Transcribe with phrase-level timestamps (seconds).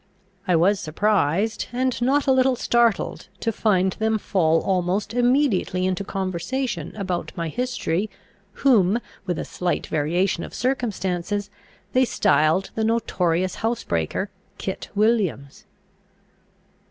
[0.47, 6.03] I was surprised, and not a little startled, to find them fall almost immediately into
[6.03, 8.09] conversation about my history,
[8.65, 11.51] whom, with a slight variation of circumstances,
[11.93, 15.67] they styled the notorious housebreaker, Kit Williams.